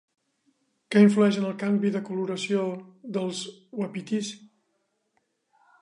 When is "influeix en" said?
1.03-1.45